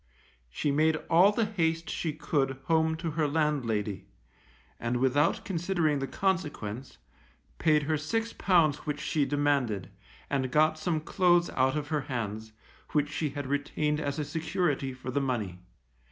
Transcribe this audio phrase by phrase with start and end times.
[0.49, 4.07] She made all the haste she could home to her landlady,
[4.79, 6.97] and without considering the consequence,
[7.59, 9.91] paid her six pounds which she demanded,
[10.27, 12.51] and got some clothes out of her hands,
[12.93, 15.59] which she had retained as a security for the money.